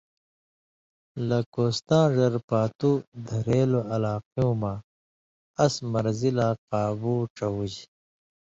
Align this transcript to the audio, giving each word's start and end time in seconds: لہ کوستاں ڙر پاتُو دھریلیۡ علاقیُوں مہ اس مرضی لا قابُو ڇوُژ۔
لہ 1.27 1.39
کوستاں 1.53 2.05
ڙر 2.15 2.33
پاتُو 2.47 2.91
دھریلیۡ 3.27 3.87
علاقیُوں 3.93 4.53
مہ 4.61 4.73
اس 5.63 5.73
مرضی 5.91 6.31
لا 6.37 6.47
قابُو 6.69 7.15
ڇوُژ۔ 7.35 7.73